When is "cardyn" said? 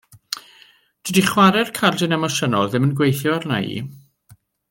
1.81-2.17